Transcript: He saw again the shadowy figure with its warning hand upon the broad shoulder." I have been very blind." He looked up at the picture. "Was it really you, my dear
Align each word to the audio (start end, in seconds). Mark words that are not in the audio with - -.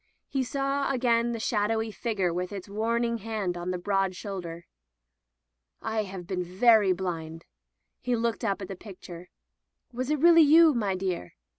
He 0.27 0.43
saw 0.43 0.91
again 0.91 1.31
the 1.31 1.39
shadowy 1.39 1.91
figure 1.91 2.33
with 2.33 2.51
its 2.51 2.67
warning 2.67 3.19
hand 3.19 3.55
upon 3.55 3.69
the 3.69 3.77
broad 3.77 4.15
shoulder." 4.15 4.65
I 5.99 6.05
have 6.05 6.25
been 6.25 6.43
very 6.43 6.91
blind." 6.91 7.45
He 7.99 8.15
looked 8.15 8.43
up 8.43 8.63
at 8.63 8.67
the 8.67 8.75
picture. 8.75 9.29
"Was 9.93 10.09
it 10.09 10.17
really 10.17 10.41
you, 10.41 10.73
my 10.73 10.95
dear 10.95 11.35